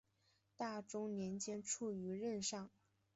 [0.57, 2.71] 大中年间卒于任上。